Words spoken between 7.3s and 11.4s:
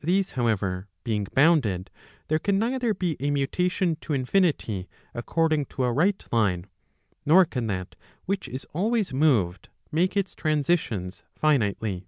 can that which is always moved, make its transitions